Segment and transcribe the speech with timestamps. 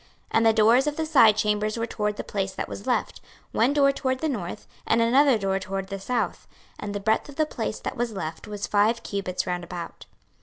[0.01, 3.21] 26:041:011 And the doors of the side chambers were toward the place that was left,
[3.51, 6.47] one door toward the north, and another door toward the south:
[6.79, 10.07] and the breadth of the place that was left was five cubits round about.